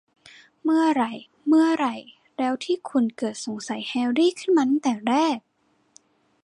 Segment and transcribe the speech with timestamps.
[0.63, 1.11] เมื่อไหร่
[1.47, 1.95] เมื่อไหร่
[2.37, 5.37] แล้วที่คุณเกิดสงสัยแฮรรี่ขึ้นมาตั้งแต่แรก?